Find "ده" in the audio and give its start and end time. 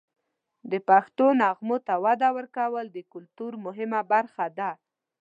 4.57-4.69